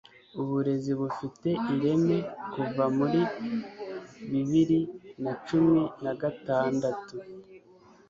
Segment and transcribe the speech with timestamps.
[0.41, 2.17] Uburezi bufite ireme
[2.53, 3.21] Kuva muri
[4.29, 4.79] bibiri
[5.23, 7.15] na cumi na gatandatu